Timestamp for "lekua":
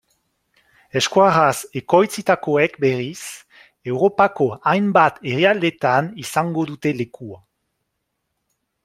7.03-7.43